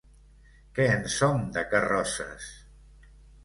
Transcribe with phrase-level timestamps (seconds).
[0.79, 2.51] Que en som, de carrosses!